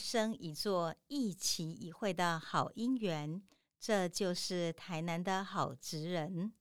[0.00, 3.42] 生一座、一期一会的好姻缘。
[3.78, 6.52] 这就是台南的好职人。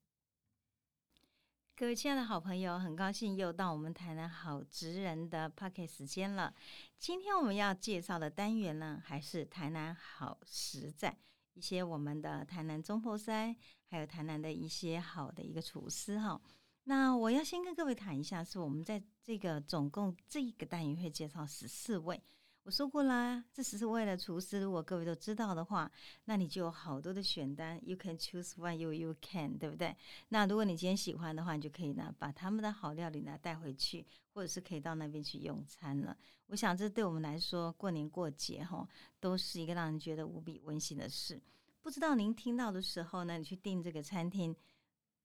[1.76, 6.54] 各位亲爱的好朋友，很高兴又到我们台南好职人的 p o c k e t 时间了。
[6.98, 11.18] 今天我们要介绍的单元呢，还是台南好实在
[11.54, 16.42] 一些我们的台南中破塞，还有台南的一些好的一个厨师哈。
[16.84, 22.22] 那我要先跟各位谈一下，是我们在这个总共这一个单元会介绍十四位。
[22.70, 25.92] 我说过啦，这十四位的厨师，如果各位都知道的话，
[26.26, 29.98] 那你就有好多的选单，You can choose one, you you can，对不对？
[30.28, 34.06] 那如果你今天喜欢的话，你就可以呢把他们的好料理呢带回去，
[34.36, 36.16] 或者是可以到那边去用餐了。
[36.46, 38.88] 我想这对我们来说，过年过节哈，
[39.20, 41.42] 都是一个让人觉得无比温馨的事。
[41.82, 44.56] 不知道您听到的时候呢，你去订这个餐厅，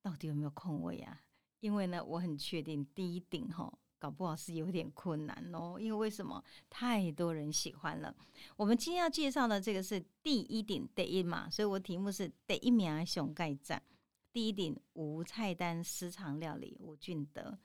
[0.01, 1.21] 到底有没有空位啊？
[1.61, 3.71] 因为呢，我很确定第一顶哈，
[4.05, 5.79] 搞不好是有点困难哦。
[5.81, 8.15] 因为为什么太多人喜欢了？
[8.55, 13.83] 我们今天要介绍的这个是第一顶第一嘛，所以我题目是第一名熊盖站
[14.31, 17.59] 第一顶无菜单私藏料理吴俊德。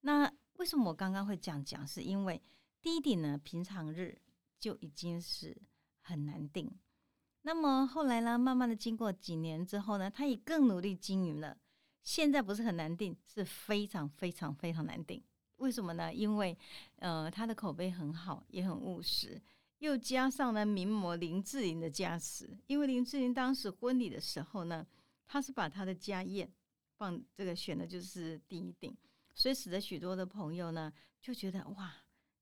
[0.00, 1.86] 那为什么我刚刚会这样讲？
[1.86, 2.42] 是因为
[2.82, 4.20] 第一顶呢，平常日
[4.58, 5.56] 就已经是
[6.00, 6.68] 很难订。
[7.42, 11.56] 那么后来呢，慢慢的经过几年之后呢，他也更努力经营了。
[12.02, 15.22] 现在不是很难订，是非常非常非常难订。
[15.56, 16.12] 为什么呢？
[16.12, 16.56] 因为，
[16.96, 19.40] 呃，他的口碑很好，也很务实，
[19.78, 22.48] 又加上呢名模林志玲的加持。
[22.66, 24.86] 因为林志玲当时婚礼的时候呢，
[25.26, 26.50] 他是把他的家宴
[26.96, 28.96] 放这个选的就是第一顶，
[29.34, 31.94] 所以使得许多的朋友呢就觉得哇，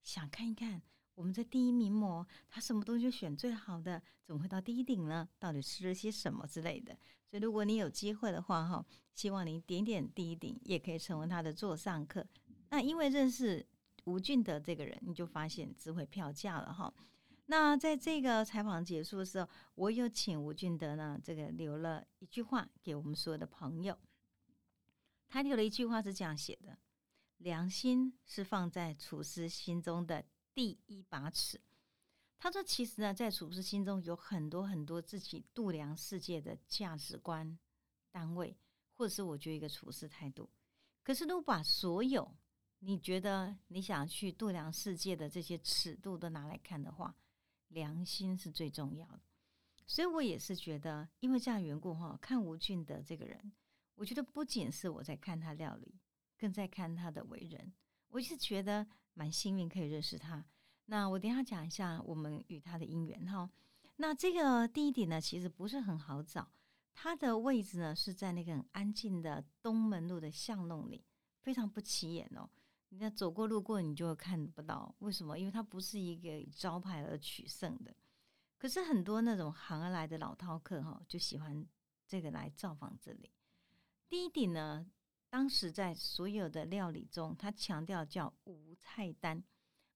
[0.03, 0.83] 想看一看。
[1.17, 5.29] 我们在第一名模，他什么东西选最好的，怎么会到第一顶呢？
[5.39, 6.92] 到底吃了些什么之类的？
[7.30, 12.27] 所以如果你有机会的话，哈，希望您点点第一顶，也可以成为他的座上客。
[12.74, 13.64] 那因为认识
[14.02, 16.92] 吴俊德这个人，你就发现值回票价了，哈。
[17.46, 23.96] 那在这个采访结束的时候，我有请吴俊德呢，这个留了一句话给我们所有的朋友。
[25.29, 26.77] 他留了一句话是这样写的
[27.39, 31.61] ：“良心是放在厨师心中的。”第一把尺，
[32.41, 37.56] 他说：“其实呢，在厨师心中有很多很多自己度量世界的价值观、
[38.11, 38.58] 单位，
[38.95, 40.51] 或者是我觉得一个处事态度。
[41.05, 42.35] 可是，如果把所有
[42.84, 47.14] 你觉得你想去度量世界的这些尺度都拿来看的话，
[47.68, 49.20] 良心是最重要的。
[49.86, 53.52] 所以我也是觉得，因为这样缘故哈，看吴俊德这个人，
[53.94, 55.94] 我觉得不仅是我在看他料理，
[56.39, 57.73] 更在看他的为人。
[58.08, 58.86] 我是觉得。”
[59.17, 60.44] 蛮幸运可以认识他。
[60.86, 63.48] 那我等下讲一下我们与他的姻缘哈。
[63.98, 66.50] 那这个第一点呢，其实不是很好找。
[66.92, 71.05] 它的位置呢是在那个很安静的东门路的巷弄里，
[71.42, 72.50] 非常不起眼哦。
[72.96, 74.94] 你要走过路过，你就会看不到。
[75.00, 75.36] 为什么？
[75.36, 77.92] 因为它不是一个招牌而取胜的。
[78.56, 81.66] 可是很多那种行而来的老饕客哈，就喜欢
[82.06, 83.32] 这个来造访这里。
[84.08, 84.86] 第一点呢。
[85.30, 89.42] 当时在所有的料理中，他强调叫无菜单。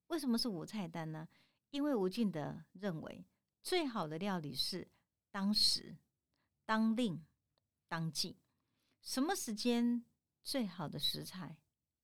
[0.09, 1.28] 为什么是无菜单呢？
[1.70, 3.25] 因为吴俊德认为
[3.62, 4.91] 最好的料理是
[5.30, 5.97] 当时、
[6.66, 7.25] 当令、
[7.86, 8.36] 当季，
[9.00, 10.04] 什么时间
[10.42, 11.56] 最好的食材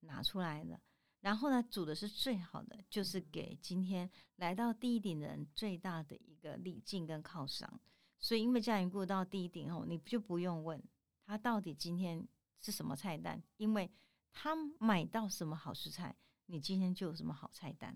[0.05, 0.81] 拿出来了，
[1.21, 7.81] 然后呢煮的是最好的，就是给今天来到第一顶人最大的一个礼敬跟犒赏。
[8.19, 10.83] 所以因为这样一过到第一顶后，你就不用问
[11.27, 12.27] 他到底今天。
[12.61, 13.43] 是什么菜单？
[13.59, 13.93] 因为
[14.33, 16.17] 他买到什么好食材，
[16.47, 17.95] 你今天就有什么好菜单。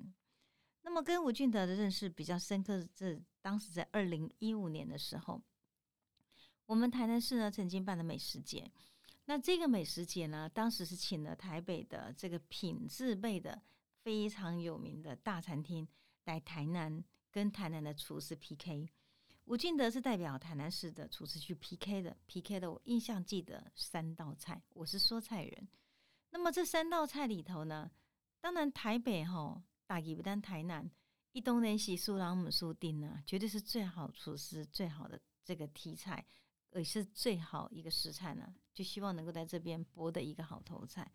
[0.82, 5.42] 那么跟吴俊德的认识比较深刻，是当时在二零一五年的时候，
[6.66, 8.70] 我们台南市呢曾经办的美食节。
[9.28, 13.60] 那这个美食节呢，当时是请了台北的这个品质辈的
[14.02, 15.86] 非常有名的大餐厅
[16.24, 18.88] 来台南跟台南的厨师 PK。
[19.44, 25.68] 吴俊德是代表台南市的厨师去 PK 的，PK 的我印象记得三道菜，我是说菜人。
[26.30, 27.90] 那么这三道菜里头呢，
[28.40, 30.90] 当然台北哈大吉不但台南
[31.32, 36.24] 一东人西苏朗姆苏丁呢，绝对是最好厨师最好的这个题材，
[36.72, 41.10] 也是最好一个食材呢，就希望能够在这边博得一个好头菜。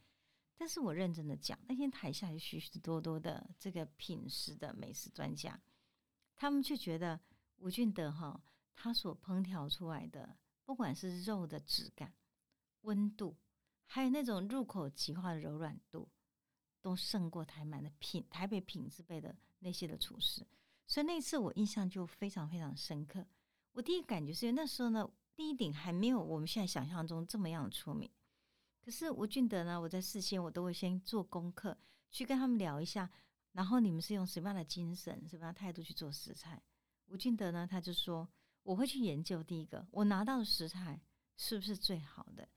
[0.58, 5.62] 但是我认真的讲，那天台下有许许多多的这个品食的美食专家，
[6.36, 7.22] 他们却觉得。
[7.58, 8.44] 吴俊德哈，
[8.76, 12.14] 他所烹调出来的，不管是肉的质感、
[12.82, 13.38] 温度，
[13.86, 16.10] 还有那种入口即化的柔软度，
[16.82, 20.46] 都胜过台满的品台北品质辈的那些的厨师。
[20.86, 23.26] 所以那次我印象就非常非常深刻。
[23.72, 28.10] 我第一感觉是因为那时候呢，第一顶还没有我们现在想象中这么样出名。
[28.80, 31.78] 可是吴俊德呢，我在事先我都会先做功课，
[32.12, 33.10] 去跟他们聊一下。
[33.54, 36.62] 然后你们是用什么样的精神、什么样的态度去做食材？
[37.06, 38.28] 吴俊德呢，他就说
[38.64, 41.00] 我会去研究，第一个，我拿到的食材
[41.38, 42.50] 是不是最好的？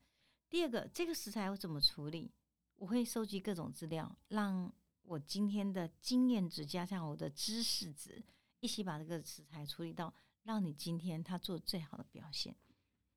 [0.49, 2.31] 第二个，这个食材我怎么处理？
[2.77, 4.73] 我会收集各种资料，让
[5.03, 8.23] 我今天的经验值加上我的知识值，
[8.59, 10.11] 一起把这个食材处理到
[10.43, 12.55] 让你今天他做最好的表现。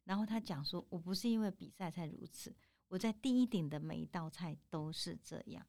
[0.05, 2.55] 然后他讲说，我不是因为比赛才如此，
[2.89, 5.67] 我在第一顶的每一道菜都是这样。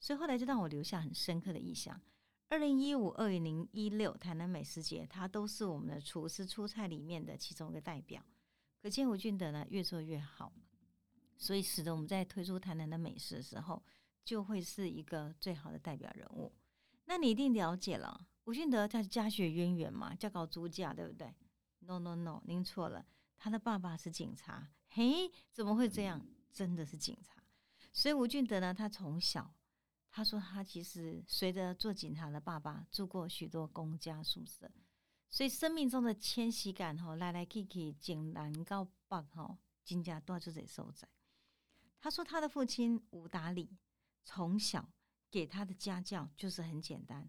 [0.00, 2.00] 所以后来就让我留下很深刻的印象。
[2.48, 8.22] 二零一五、二零一六台南美食节，它都是我们的厨师出菜里面的其中一个代表。
[8.82, 10.52] 可见吴俊德呢越做越好，
[11.38, 13.82] 所以使得我们在推出台南的美食的时候，
[14.24, 16.52] 就会是一个最好的代表人物。
[17.06, 21.34] 那你一定了解了，吴俊德他家学渊源嘛，叫搞猪架，对不对
[21.80, 24.72] ？No No No，您错了，他的爸爸是警察。
[24.88, 26.26] 嘿，怎么会这样？
[26.52, 27.42] 真的是警察。
[27.92, 29.54] 所以吴俊德呢，他从小。
[30.16, 34.70] 他说：“他其实随着做警察的爸爸住过许多公家宿舍，
[35.28, 41.08] 所以生命中的迁徙感吼来来去去，从南到北吼，金家都就这所在。”
[41.98, 43.76] 他说：“他的父亲吴达理
[44.22, 44.88] 从小
[45.32, 47.28] 给他的家教就是很简单。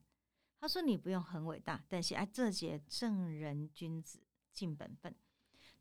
[0.59, 4.21] 他说：‘你不用很伟大，但是哎，这些正人君子
[4.53, 5.15] 尽本分。’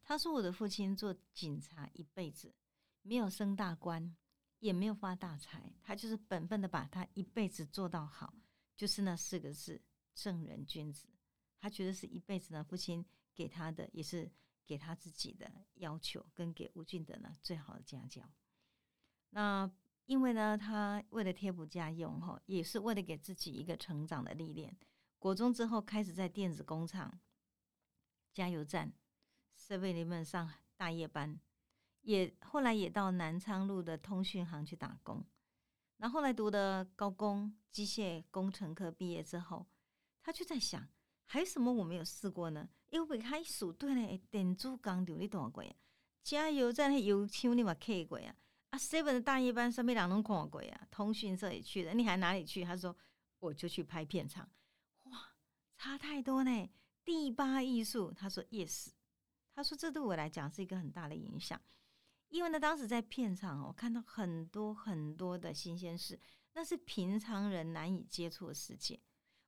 [0.05, 2.55] 他说：‘我的父亲做警察一辈子，
[3.03, 4.15] 没有升大官。’”
[4.61, 8.33] 也没有发大财，他就是本分的把他一辈子做到好，
[8.75, 9.79] 就是那四个字
[10.15, 11.07] “正人君子”。
[11.61, 13.05] 他觉得是一辈子呢，父亲
[13.35, 14.33] 给他的，也是
[14.65, 18.23] 给他自己的要求，跟给吴俊德呢最好的家教。
[19.29, 19.71] 那
[20.07, 24.75] 因为呢，他为了贴补家用，哈，也是为了给自己一个成长的历练。
[25.19, 27.21] 国中之后开始在电子工厂、
[28.33, 28.91] 加油站、
[29.67, 31.41] 设备里面上大夜班。
[32.03, 35.25] 也后来也到南昌路的通讯行去打工，
[35.97, 39.67] 然后来读的高工机械工程科毕业之后，
[40.23, 40.87] 他就在想，
[41.25, 42.69] 还有什么我没有试过呢？
[42.91, 45.75] 因为开数对嘞，电子钢条你懂过呀？
[46.23, 48.37] 加油站的油枪你嘛开过呀？
[48.69, 50.87] 啊，seven 的大夜班上面两能看过呀？
[50.91, 52.63] 通讯社也去了，你还哪里去？
[52.63, 52.95] 他说
[53.39, 54.47] 我就去拍片场，
[55.05, 55.35] 哇，
[55.79, 56.71] 差太多呢。
[57.03, 58.89] 第八艺术，他说 yes，
[59.55, 61.61] 他说这对我来讲是一个很大的影响。
[62.29, 66.19] 因为呢，当时在片场，我看到很多很多的新鲜事，
[66.55, 69.01] 那是平常人难以接触的世界。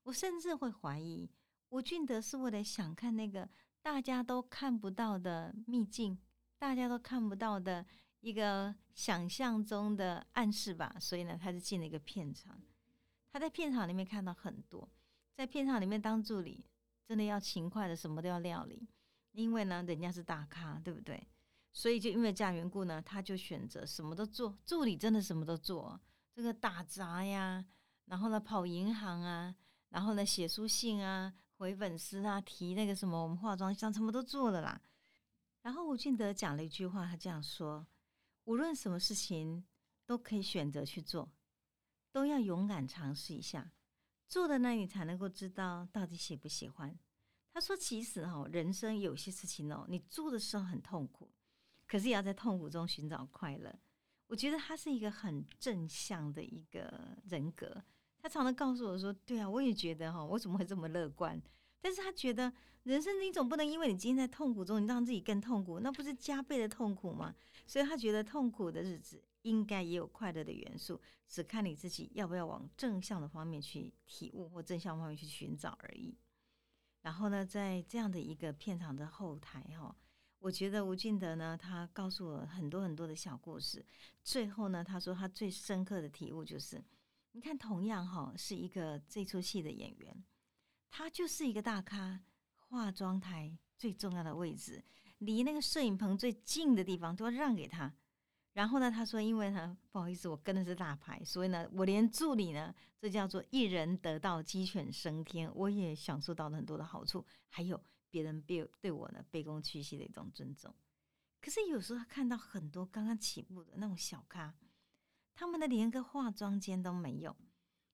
[0.05, 1.29] 我甚至会怀疑，
[1.71, 3.49] 吴俊德是为了想看那个
[3.83, 6.17] 大家都看不到的秘境，
[6.59, 7.85] 大家都看不到的
[8.21, 10.97] 一个想象中的暗示吧。
[11.01, 12.63] 所以呢，他就进了一个片场。
[13.33, 14.89] 他在片场里面看到很多，
[15.35, 16.65] 在片场里面当助理，
[17.05, 18.89] 真的要勤快的，什么都要料理，
[19.37, 21.29] 因为呢，人家是大咖，对不对？
[21.71, 26.01] 所以就因为这样缘故呢，他就选择什么都做，助理真的什么都做，
[26.33, 27.63] 这个打杂呀，
[28.07, 29.55] 然后呢跑银行啊，
[29.91, 34.81] 然后呢写书信啊，回粉丝啊，提那个什么我们化妆箱什么都做了啦。
[35.61, 37.87] 然后吴俊德讲了一句话，他这样说：
[38.45, 39.63] 无论什么事情
[40.07, 41.31] 都可以选择去做，
[42.11, 43.71] 都要勇敢尝试一下，
[44.27, 46.99] 做的那你才能够知道到底喜不喜欢。
[47.57, 51.33] 他说，其实哈，人生有些事情哦，你做的时候很痛苦。
[51.87, 53.75] 可是也要在痛苦中寻找快乐。
[54.27, 57.83] 我觉得他是一个很正向的一个人格。
[58.19, 61.41] 他常常告诉我说：“对啊，我也觉得哈，我怎么会这么乐观？”
[61.81, 67.35] 但是他觉得人生你总不能因为你今天在痛苦中，你让自己更痛苦，那不是加倍的痛苦吗？
[67.67, 76.15] 所以他觉得痛苦的日子应该也有快乐的元素，只看你自己要不要往正向的方面去体悟或正向方面去寻找而已。
[77.07, 79.95] 然后呢，在这样的一个片场的后台哈。
[80.41, 83.87] 我觉得吴俊德呢，他告诉我很多很多的小故事。
[84.25, 86.83] 最后呢，他说他最深刻的体悟就是：
[87.31, 90.25] 你看，同样哈是一个这出戏的演员，
[90.91, 92.25] 他就是一个大咖，
[92.57, 94.83] 化妆台最重要的位置，
[95.19, 97.95] 离那个摄影棚最近的地方都要让给他。
[98.57, 107.79] 然后呢，他说，因为呢不好意思，我跟的是大牌，所以呢，我连助理呢，这叫做一人得道鸡犬升天，我也享受到了很多的好处，还有。
[108.09, 110.75] 别人对对我呢卑躬屈膝的一种尊重，
[111.39, 114.55] 可是有时候看到很多刚刚起步的那种小咖，
[115.35, 117.37] 他们的连个化妆间都没有，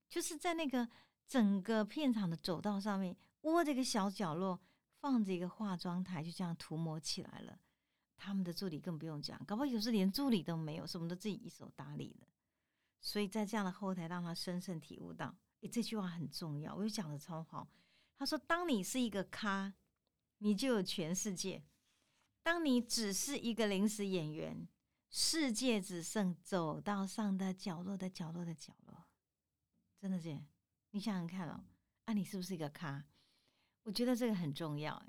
[0.08, 0.88] 就是在那个
[1.26, 4.60] 整个片场的走道上面窝着一个小角落，
[5.00, 7.58] 放着一个化妆台，就这样涂抹起来了。
[8.24, 12.26] 他们的助理更不用讲，搞不好有时连助理都没有，什么都自己一手打理的。
[13.00, 17.68] 所以在这样的后台，让他深深体悟到，诶，这句话很重要，我就讲的超好。
[18.16, 19.74] 他说：“当你是一个咖。”
[20.38, 21.62] 你就有全世界。
[22.42, 24.66] 当你只是一个临时演员，
[25.08, 29.04] 世界只剩走道上的角落的角落的角落。
[30.00, 30.44] 真的姐，
[30.90, 31.64] 你想想看哦，
[32.06, 33.04] 啊，你是不是一个咖？
[33.84, 35.00] 我觉得这个很重要。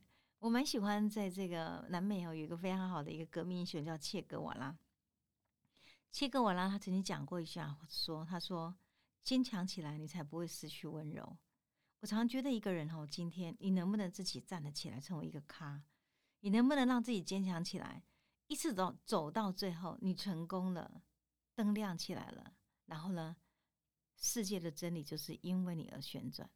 [0.43, 4.77] 我蛮喜欢在这个南美哦，有一个非常好的一个革命英雄叫切格瓦拉。
[6.11, 8.75] 切格瓦拉他曾经讲过一下，说他说
[9.23, 11.37] 坚强起来，你才不会失去温柔。
[12.01, 15.81] 我常觉得一个人哦，今天你能不能自己站得起来，成为一个咖？
[16.41, 18.03] 你能不能让自己坚强起来？
[18.47, 21.01] 一次走走到最后，你成功了，
[21.55, 22.53] 灯亮起来了，
[22.87, 23.33] 然后呢，
[24.17, 26.49] 世界的真理就是因为你而旋转。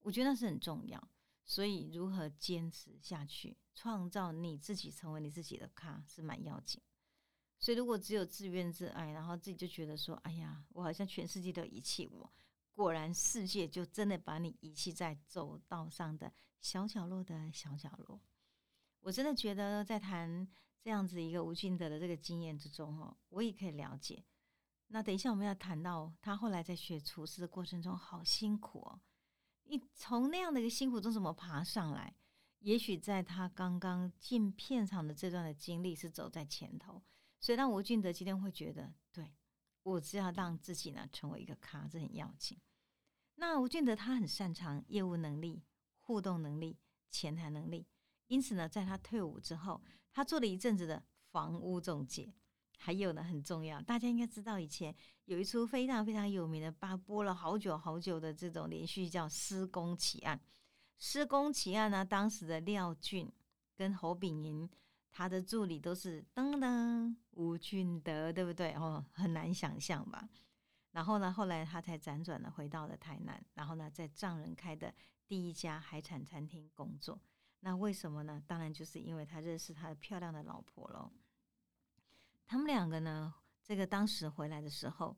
[0.00, 1.08] 我觉得那是很重要。
[1.44, 6.80] 所以如何坚持下去，创造你自己，成为你自己的咖，是蛮要紧。
[7.58, 12.32] 所以，如果只有自怨自艾，然后自己就觉得说：“哎呀，我好像全世界都遗弃我。”
[12.74, 18.20] 果然，世界就真的把你遗弃在走道上的小角落的小角落。
[19.00, 20.46] 我真的觉得，在谈
[20.82, 24.24] 这样子一个吴俊德的这个经验之中，哦，我也可以了解。
[24.88, 29.00] 那等一下我们要谈到他后来在学厨师的过程中，好辛苦哦。
[29.64, 32.14] 你从那样的一个辛苦中怎么爬上来？
[32.60, 37.02] 也许在他刚刚进片场的这段的经历是走在前头。
[37.40, 39.34] 所以，让吴俊德今天会觉得，对
[39.82, 42.58] 我只要让自己呢成为一个咖，这很要紧。
[43.34, 45.62] 那吴俊德他很擅长业务能力、
[45.98, 46.78] 互动能力、
[47.10, 47.86] 前台能力，
[48.28, 52.32] 因此呢，在他退伍之后，他做了一阵子的房屋中介。
[52.78, 60.36] 还有呢，很重要，大家应该知道，以前有一出非常非常有名的，播播了好久好久的这种连续叫《施工奇案》。
[60.98, 63.30] 《施工奇案》呢，当时的廖俊
[63.76, 64.70] 跟侯炳银。
[65.16, 68.72] 他的助理都是噔噔吴俊德，对不对？
[68.72, 70.28] 哦，很难想象吧。
[70.90, 74.92] 然后呢，后来他才辗转的回到了台南，然后呢，在丈人开的
[75.28, 77.16] 第一家海产餐厅工作。
[77.60, 78.42] 那为什么呢？
[78.44, 81.12] 当然就是因为他认识他的漂亮的老婆喽。
[82.46, 85.16] 他们两个呢，这个当时回来的时候，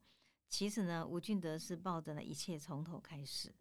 [0.49, 3.55] 其实呢，吴俊德是抱着呢一切从头开始，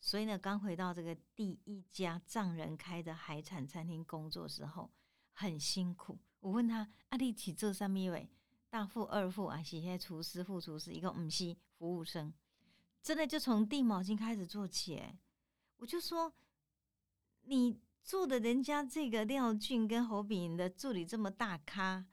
[0.00, 4.90] 所以呢，刚回到这个第一家丈人开的海产餐厅工作时候。
[5.36, 8.30] 很辛苦，我问他：阿你起这上面位
[8.70, 12.32] 大副、二副啊，是些厨师、副厨师，一个唔是服务生，
[13.02, 15.02] 真的就从递毛巾开始做起。
[15.78, 16.32] 我就说，
[17.42, 22.06] 你做的人家这个廖俊跟侯炳的助理这么大咖，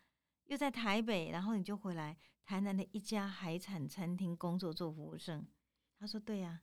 [0.52, 5.48] 又在台北，然后你就回来台南的一家海产餐厅工作做服务生。
[5.98, 6.62] 他说：对呀，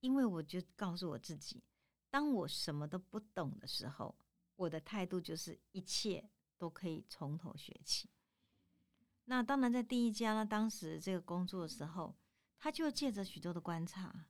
[0.00, 1.64] 因为我就告诉我自己，
[2.10, 4.14] 当我什么都不懂的时候。
[4.56, 8.10] 我的态度就是一切都可以从头学起。
[9.24, 12.14] 那当然，在第一家呢，当时这个工作的时候，
[12.58, 14.26] 他就借着许多的观察，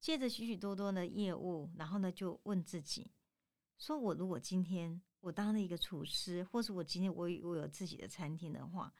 [0.00, 3.10] 借着许许多多的业务，然后呢，就问自己：
[3.76, 8.92] 说我如果今天我当了一个厨师，或是我今天我我有自己的餐厅的话，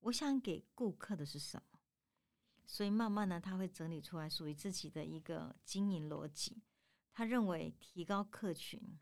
[0.00, 1.78] 我想给顾客的是什么？
[2.66, 6.62] 所以慢慢呢，他会整理出来属于自己的一个经营逻辑。
[7.10, 8.98] 他认为提高客群。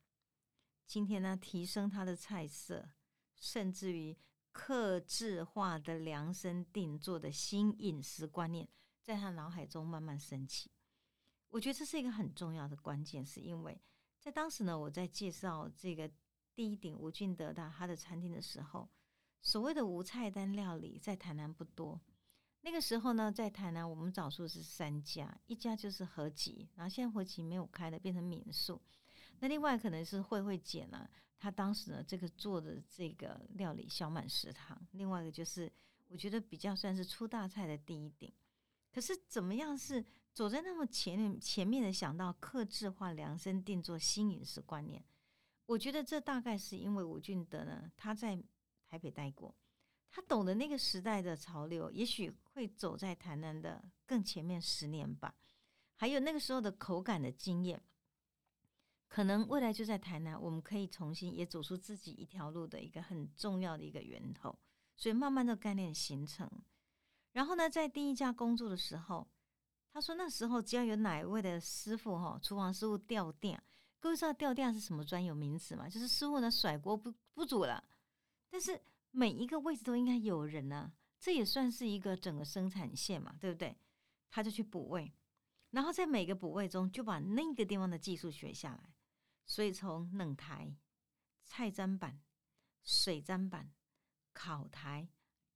[0.86, 2.88] 今天呢，提升他的菜色，
[3.34, 4.16] 甚至于
[4.52, 8.68] 克制化的量身定做的新饮食观念，
[9.02, 10.70] 在他脑海中慢慢升起。
[11.48, 13.80] 我觉得这是一个很重要的关键，是因为
[14.20, 16.10] 在当时呢，我在介绍这个
[16.54, 18.88] 第一顶吴俊德的他的餐厅的时候，
[19.40, 22.00] 所谓的无菜单料理在台南不多。
[22.62, 28.78] 那个时候呢，在台南我们找出是三家，一家就是合集，然后现在合集没有开的，变成民宿。
[29.38, 35.72] 那另外可能是慧慧姐呢，她当时呢这个做的这个料理小满食堂，另外一个就是
[36.08, 38.30] 我觉得比较算是出大菜的第一顶。
[38.92, 40.04] 可是怎么样是
[40.34, 45.02] 走在那么前面前面的想到克制化量身定做新饮食观念？
[45.70, 48.36] 我觉得这大概是因为吴俊德呢他在
[48.88, 49.54] 台北待过，
[50.10, 55.32] 他懂得那个时代的潮流，也许会走在台南的更前面十年吧。
[55.94, 57.80] 还有那个时候的口感的经验。
[59.06, 64.58] 可能未来就在台南，我们可以重新也走出自己一条路的一个很重要的一个源头，
[64.96, 66.50] 所以慢慢的概念形成。
[67.30, 69.28] 然后呢，在第一家工作的时候，
[69.92, 73.60] 他说那时候只要有哪一位的师傅哈，厨房师傅掉电，
[74.00, 75.86] 各位知道吊电是什么专有名词吗？
[75.86, 77.84] 就是师傅呢甩锅不不煮了，
[78.48, 78.80] 但是
[79.10, 83.76] 每一个位置都应该有人呢，这也算是一个整个生产线嘛，对不对？
[84.30, 85.12] 他就去补位，
[85.70, 88.94] 然后在每个补位中就把那个地方的技术学下来。
[89.44, 90.74] 所以从冷台、
[91.44, 92.22] 菜砧板、
[92.82, 93.70] 水砧板、
[94.32, 95.08] 烤台、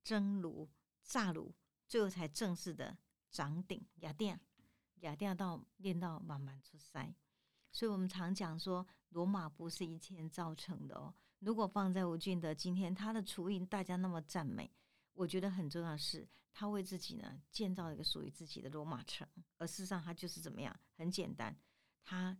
[0.03, 0.69] 蒸炉、
[1.01, 1.55] 炸炉，
[1.87, 2.97] 最后才正式的
[3.31, 4.39] 掌顶压电，
[4.99, 7.15] 压电到练到慢慢出塞。
[7.75, 11.13] 所以我们常讲说，罗马不是一天造成的哦。
[11.39, 14.71] 如果放在吴俊德今天他的厨艺，大家那么赞美，
[15.11, 19.27] 我觉得很重要的是，他为自己呢建造一个属于自己的罗马城，
[19.57, 20.73] 而事实上他就是怎么样？
[20.95, 21.53] 很简单，
[22.01, 22.37] 他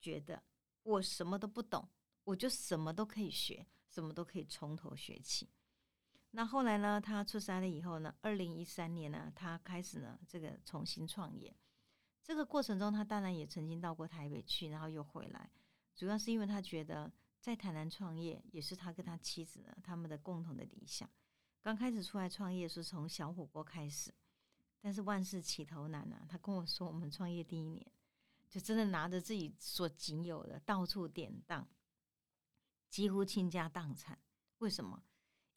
[0.00, 0.40] 觉得
[0.84, 1.88] 我什么都不懂，
[2.22, 5.50] 我就什么都可以学，什么都可以从头学起。
[6.30, 11.52] 那后来呢，他出山了以后呢，二零一三年呢，他开始呢这个重新创业。
[12.26, 15.48] 这个过程中，他当然也曾经到过台北去，然后又回来，
[15.94, 21.08] 主要是因为他觉得在台南创业也是他跟他妻子呢他们的共同的理想。
[21.62, 24.12] 刚开始出来创业是从小火锅开始，
[24.80, 26.26] 但是万事起头难啊。
[26.28, 27.86] 他跟我说，我们创业第一年
[28.50, 31.64] 就真的拿着自己所仅有的到处典当，
[32.90, 34.18] 几乎倾家荡产。
[34.58, 35.00] 为什么？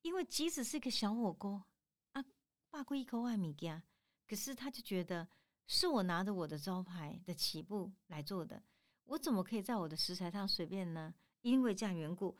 [0.03, 1.65] 因为即使是一个小火锅
[2.11, 2.23] 啊，
[2.69, 3.81] 八过一口外米家，
[4.27, 5.27] 可是他就觉得
[5.71, 8.63] 是我拿着我的招牌的起步来做的，
[9.05, 11.13] 我怎么可以在我的食材上随便呢？
[11.41, 12.35] 因为这样缘故。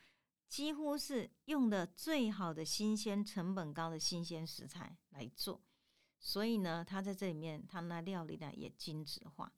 [0.48, 5.62] 几乎是用的最好的新鲜、成本高的新鲜食材来做，
[6.17, 9.53] 所以呢，他在这里面，他那料理呢也精致化。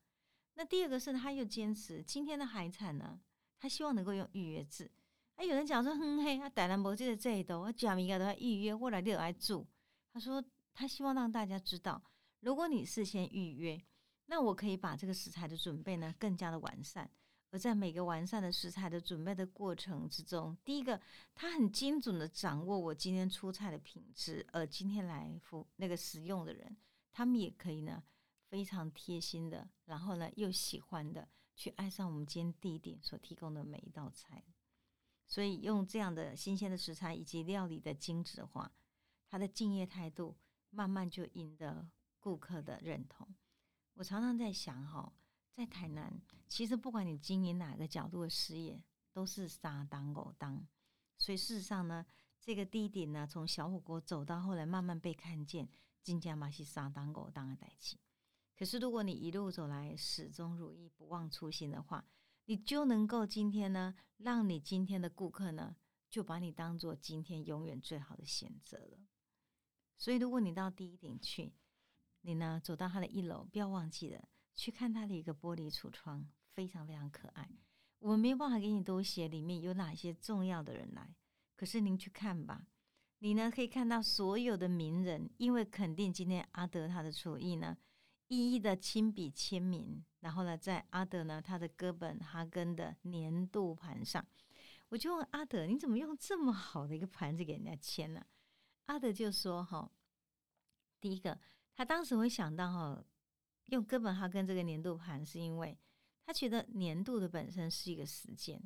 [0.56, 3.22] 那第二个是，他又坚持今天的海产呢，
[3.58, 4.92] 他希望能够用预约制。
[5.36, 9.66] 啊，有人讲说，哼嘿，啊，台南无这个制度，我讲应该都要预约，我来就来住。
[10.12, 12.04] 他说，他希望让大家知道，
[12.42, 13.82] 如果你事先预约，
[14.26, 17.10] 那我可以把这个食材的准备呢更加的完善。
[17.54, 21.02] 而在每个完善的食材的准备的过程之中，第一个，
[21.36, 26.78] 他很精准的掌握我今天出菜的品质，而今天来服那个食用的人，
[27.12, 28.02] 他们也可以呢
[28.48, 34.42] 非常贴心的，然后呢又喜欢的去爱上我们今天地点所提供的每一道菜。
[35.28, 38.72] 所以用这样的新鲜的食材以及料理的精致化，
[39.28, 40.38] 他的敬业态度
[40.70, 41.90] 慢慢就赢得
[42.22, 43.28] 顾客的认同。
[43.96, 45.12] 我常常在想哈。
[45.54, 48.82] 在台南，其实不管你经营哪个角度的事业，
[49.12, 50.66] 都是沙当狗当。
[51.18, 52.06] 所以事实上呢，
[52.40, 55.68] 这个低点呢，从小火锅走到后来慢慢被看见，
[56.02, 58.00] 金家嘛是沙当狗当的代际。
[58.58, 62.06] 可是如果你一路走来始终如一，不忘初心的话，
[62.46, 65.76] 你就能够今天呢，让你今天的顾客呢，
[66.10, 68.98] 就把你当做今天永远最好的选择了。
[69.98, 71.54] 所以如果你到第一点去，
[72.22, 74.28] 你呢走到它的一楼，不要忘记了。
[74.56, 77.50] 去看它的一个玻璃橱窗，非常非常可爱。
[78.00, 81.16] 我们没有办法给你多写里面有哪些重要的人来，
[81.56, 82.68] 可是您去看吧。
[83.20, 87.78] 你呢可以看到所有的名人，因为肯定今天阿德他的厨艺呢，
[88.28, 94.26] 一一的亲笔签名，然后呢在阿德呢他的哥本哈根的年度盘上，
[94.90, 98.26] 我就问阿德，你怎么用这么好的一个盘子给人家签呢？
[98.88, 99.92] 阿德就说：哈，
[101.00, 101.40] 第一个，
[101.82, 103.04] 他当时会想到哈。
[103.66, 105.76] 用哥本哈根这个年度盘，是因为
[106.24, 108.62] 他觉得年度的本身是一个时间，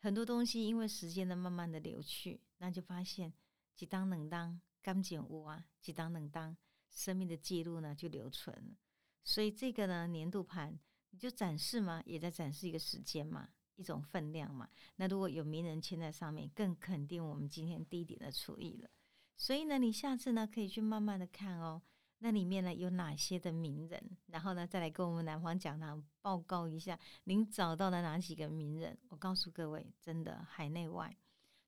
[0.00, 3.32] 很多东西因为时间的慢慢的流去，那就发现
[3.76, 6.56] 几当能当刚减物啊，几当能当
[6.90, 8.76] 生命的记录呢就留存了。
[9.22, 10.76] 所以这个呢年度盘，
[11.10, 14.68] 你就展示嘛，也在展示一个时间嘛，一种分量嘛。
[14.96, 18.90] 那如果有名人签在上面，更肯定我们今天低点的厨艺了。
[19.36, 21.82] 所以呢，你下次呢可以去慢慢的看哦。
[22.20, 24.16] 那里面呢有哪些的名人？
[24.26, 28.98] 然后呢再来跟我们南方讲堂报告一下，您找到了哪几个名人？
[29.08, 31.16] 我告诉各位，真的海内外，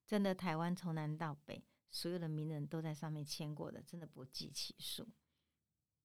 [0.05, 5.07] 真的台湾从南到北，所有的名人都在上面签过的，真的不计其数。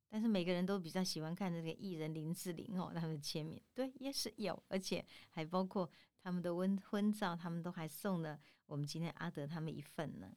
[0.08, 5.90] 但是每个人都比较喜欢看这个艺人林志玲哦，他们的签名，对，也是有，而且还包括
[6.22, 10.32] 他们的婚婚照，他们都还送了我们今天阿德他们一份呢。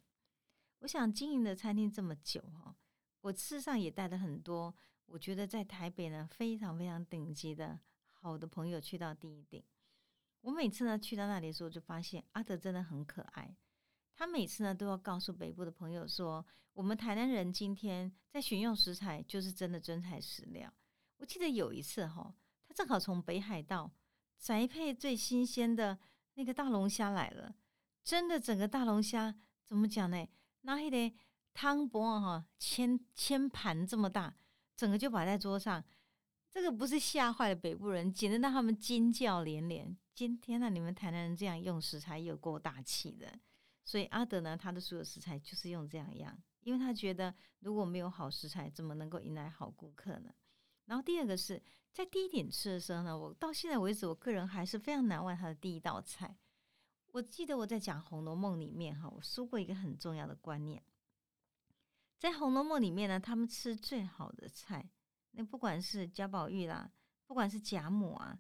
[0.79, 2.75] 我想经营的餐厅这么久哈。
[3.21, 4.73] 我事实上也带了很多，
[5.05, 7.79] 我觉得在台北呢非常非常顶级的
[8.13, 9.63] 好的朋友去到第一顶。
[10.41, 13.55] 我每次呢去到那里的时候，就发现阿德真的很可爱。
[14.15, 20.73] 他每次呢都要告诉北部的朋友说，我们台南人今天在选用食材就是真的真材实料。
[21.17, 22.33] 我记得有一次哈，
[22.67, 23.91] 他正好从北海道
[24.37, 25.99] 宅配最新鲜的
[26.35, 27.53] 那个大龙虾来了，
[28.03, 30.25] 真的整个大龙虾怎么讲呢？
[30.61, 31.13] 那一得。
[31.61, 34.33] 汤钵哈，千千盘这么大，
[34.77, 35.83] 整个就摆在桌上，
[36.49, 39.93] 这个不是吓坏了北部人，简直让他们惊叫连连。
[40.15, 43.37] 今天呢，你们台南人这样用食材有够大气的。
[43.83, 50.33] 所以阿德呢，他的所有食材就是用这样样，因为他觉得如果没有好食材，怎么能够迎来好顾客呢？
[50.85, 56.37] 然后第二个是在第一点吃的时候呢，我到现在为止，我个人还是非常难忘他的第一道菜。
[57.11, 60.81] 我记得我在讲《红楼梦》里面哈，我说过一个很重要的观念。
[62.19, 64.89] 在《红楼梦》里面呢，他们吃最好的菜，
[65.31, 66.91] 那不管是贾宝玉啦，
[67.25, 68.37] 不管是贾母啊，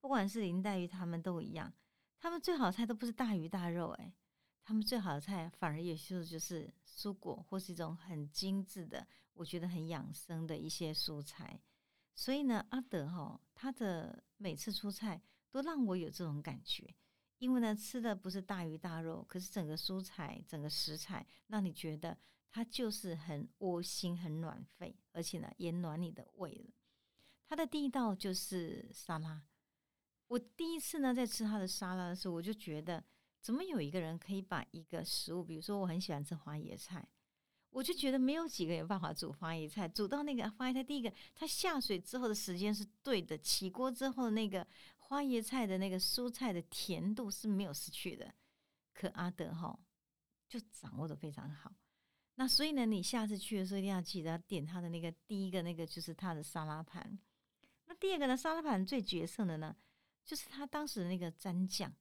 [0.00, 1.70] 不管是林黛玉，他们都一样，
[2.18, 4.14] 他们最好的菜都不是大鱼大肉，诶，
[4.64, 11.60] 他们最好的菜反而也就是就是蔬果或是一种很精致的，我觉得很养生的一些蔬菜。
[12.14, 16.94] 所以呢，阿德哈他的每次出菜都让我有这种感觉，
[17.36, 22.16] 因为呢吃的不是大鱼大肉，可是整个蔬菜、整个食材让你觉得
[22.50, 26.70] 它就是很窝心、很暖肺，而且呢也暖你的胃了。
[27.46, 29.42] 他的第一道就是沙拉。
[30.26, 33.02] 我第一次呢在吃他的沙拉的时候，我就觉得
[33.40, 37.08] 怎么有一个人可以把一个食物，比如说我很喜欢吃花椰菜，
[37.70, 44.66] 我就觉得没有几个有办法煮花椰菜，煮到那个花椰菜，第一个它下水之后的时间是对的，起锅之后那个
[44.98, 48.34] 花椰菜的那个蔬菜的甜度是没有失去的。
[48.92, 49.78] 可阿德哈
[50.48, 51.72] 就掌握的非常好。
[52.40, 57.18] 那所以呢，你下次去的时候一定要记得点他的那个第一个那个就是他的沙拉盘。
[57.86, 58.36] 那第二个呢？
[58.36, 59.74] 沙拉盘最绝色的呢，
[60.24, 61.92] 就是他当时的那个蘸酱。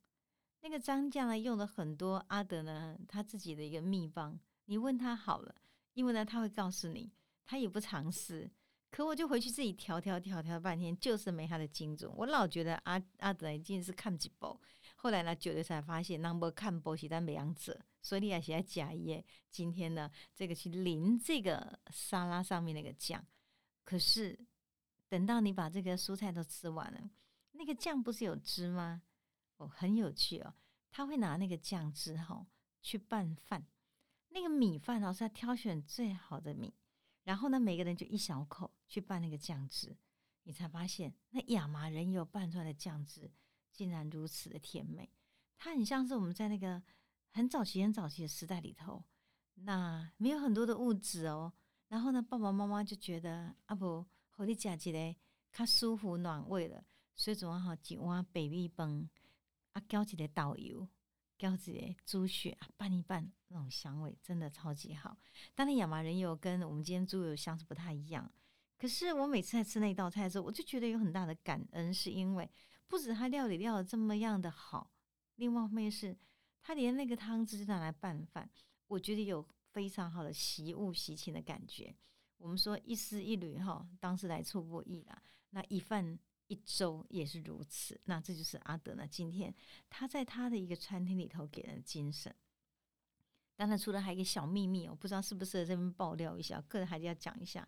[0.61, 4.39] 那个蘸酱呢，用了很多阿德呢他自己的一个秘方。
[4.65, 5.55] 你问他好了，
[5.93, 7.11] 因为呢他会告诉你，
[7.43, 8.47] 他也不尝试。
[8.91, 12.11] 可我就回去自己调调调调半天，就是没他的精准。
[12.15, 14.59] 我老觉得阿阿德已经是看几包，
[14.97, 19.25] 后来呢，久了才发现 number 看包是但没样子，所以你也写在假页。
[19.49, 23.25] 今天呢，这个去淋这个沙拉上面那个酱，
[23.83, 24.47] 可是。
[25.09, 27.09] 等到你把这个蔬菜都吃完了，
[27.53, 29.01] 那个酱不是有汁吗？
[29.55, 30.53] 哦，很有趣哦。
[30.91, 32.45] 他会拿那个酱汁哈
[32.81, 33.65] 去拌饭，
[34.27, 36.73] 那个米饭哦是他挑选最好的米，
[37.23, 39.95] 然后呢每个人就一小口去拌那个酱汁，
[40.43, 43.31] 你才发现那亚麻仁油拌出来的酱汁
[43.71, 45.09] 竟然如此的甜美。
[45.57, 46.83] 它很像是我们在那个
[47.31, 49.03] 很早期、很早期的时代里头，
[49.55, 51.53] 那没有很多的物质哦。
[51.87, 54.05] 然后呢，爸爸妈妈就觉得啊不。
[54.29, 55.15] 和你食一个
[55.51, 56.85] 较舒服暖胃了，
[57.15, 59.09] 所以总要好一碗北米饭，
[59.73, 60.87] 啊，浇一个豆油，
[61.39, 65.17] 浇一个猪血啊，拌一拌，那种香味真的超级好。
[65.55, 68.31] 当然，亚麻仁油跟我们今天猪油香是不太一样，
[68.77, 72.47] 可是我每次在吃那道菜的时候，我就觉得有很大的感恩，是因为
[72.87, 74.91] 不止他料理料的这么样的好，
[75.37, 76.15] 另外一方面是
[76.67, 78.49] 他连那个汤汁拿来拌饭，
[78.87, 81.95] 我觉得有非常好的习物习情的感觉。
[82.35, 85.23] 我们说一丝一缕哈，当时来处不易啦。
[85.51, 87.97] 那一饭一粥也是如此。
[88.03, 89.55] 那这就是阿德呢，今天
[89.89, 92.35] 他在他的一个餐厅里头给人精神。
[93.55, 97.65] 当然，除了还有一个小秘密，我不知道是不是这边爆料一下，个人还是要讲一下。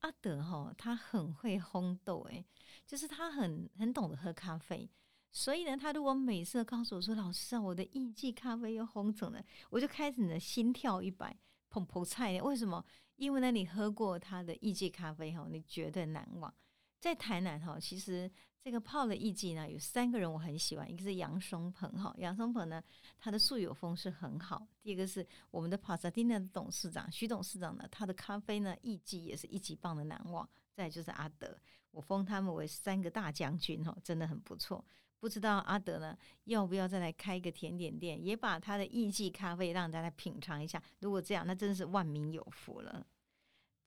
[0.00, 2.44] 阿德哈，他很会烘豆，诶，
[2.86, 4.90] 就是他很很懂得喝咖啡。
[5.36, 11.36] 所以呢，他如果每次告诉我说：“老师啊，我的意季咖啡又烘成了”，我就开始呢心跳一百，
[11.70, 12.40] 砰砰菜。
[12.40, 12.82] 为什么？
[13.16, 16.52] 因为呢，你喝过他的意季咖啡哈，你绝对难忘。
[16.98, 18.30] 在台南哈，其实
[18.62, 22.82] 这个泡的意季呢，有三个人我很喜欢，一个是杨松鹏哈，杨松鹏呢，
[23.18, 24.66] 他的素有风是很好。
[24.80, 30.48] 第二个是我们的帕萨蒂娜的董事长徐董事长呢，他的咖啡呢意季也是一级棒的难忘。
[30.72, 31.58] 再就是阿德，
[31.90, 34.82] 我封他们为三个大将军哈，真的很不错。
[35.26, 40.80] 不知道阿德呢，要不要再来开一个甜点店，也把他的意季咖啡让大家品尝一下？
[41.00, 43.04] 如果这样，那真的是万民有福了。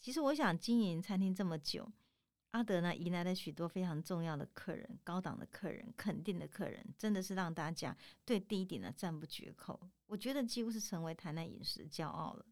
[0.01, 1.89] 其实我想经营餐厅这么久，
[2.51, 9.79] 阿德呢迎来了许多非常重要的客人、高档的客人、肯定的客人，真的是让大家对第一点呢赞不绝口。
[10.07, 12.45] 我觉得几乎是成为台南饮食骄傲了。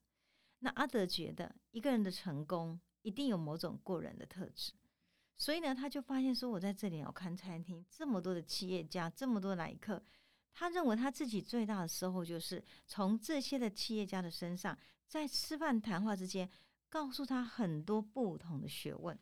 [0.60, 4.72] 那阿德觉得一个人的成功一定有某种过人的特质。
[5.38, 10.04] 所以呢，他就发现说，我在这里要看餐厅，这么多的企业家，这么多来客，
[10.52, 16.50] 他认为他自己最大的收获就是从这些的企业家的身上，在吃饭谈话之间，
[16.90, 19.16] 告诉他很多不同的学问，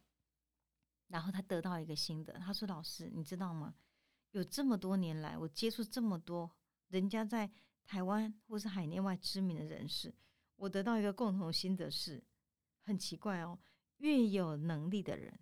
[1.09, 3.75] 然后他得到一个心得，他说：“老师，你知道吗？
[4.31, 6.49] 有这么多年来，我接触这么多
[6.87, 7.51] 人家在
[7.85, 10.15] 台湾或是海内外知名的人士，
[10.55, 12.23] 我得到一个共同心得是，
[12.83, 13.59] 很奇怪哦，
[13.97, 15.37] 越有能力的人。”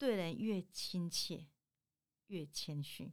[0.00, 1.46] 对人越亲切，
[2.28, 3.12] 越谦虚，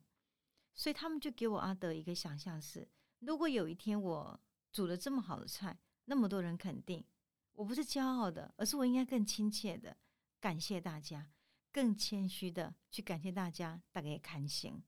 [0.74, 2.88] 所以他们就给我阿德一个想象是：
[3.20, 4.40] 如果有一天我
[4.72, 7.04] 煮了这么好的菜，那么多人肯定，
[7.52, 9.98] 我不是骄傲的，而是我应该更亲切的
[10.40, 11.30] 感谢大家，
[11.74, 14.82] 更谦虚的去感谢大家大概看心。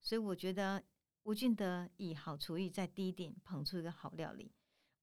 [0.00, 0.82] 所以我觉得
[1.22, 4.52] 吴俊德以好厨艺在第一点捧出一个好料理，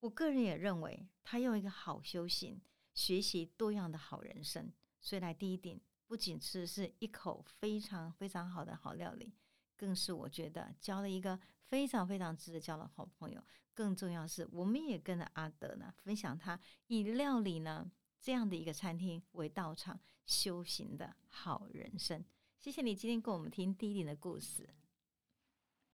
[0.02, 2.62] 我个人也认为他用一个好修行
[2.94, 5.80] 学习多样的好人生，所以来第一点。
[6.12, 9.32] 不仅吃是一口非常非常好的好料理，
[9.78, 13.42] 更是我觉得交了一个非常非常值得交的好朋友。
[13.74, 22.22] 更重要是，我们也跟着阿德呢分享他以料理呢这样的一个餐厅为道场修行的好人生。
[22.60, 24.68] 谢谢你今天跟我们听第一点的故事。